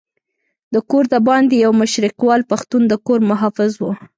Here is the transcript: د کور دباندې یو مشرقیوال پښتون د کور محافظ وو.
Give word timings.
د 0.73 0.75
کور 0.89 1.03
دباندې 1.13 1.55
یو 1.65 1.71
مشرقیوال 1.81 2.41
پښتون 2.51 2.81
د 2.87 2.93
کور 3.05 3.19
محافظ 3.31 3.71
وو. 3.77 3.91